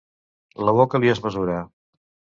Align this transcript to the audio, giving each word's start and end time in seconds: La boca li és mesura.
La 0.69 0.73
boca 0.79 1.01
li 1.03 1.13
és 1.15 1.23
mesura. 1.29 1.61